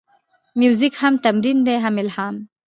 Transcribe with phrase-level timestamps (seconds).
[0.59, 2.35] موزیک هم تمرین دی، هم الهام.